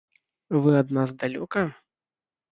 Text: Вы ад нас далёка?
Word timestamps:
Вы 0.61 0.71
ад 0.79 0.93
нас 0.97 1.13
далёка? 1.23 1.61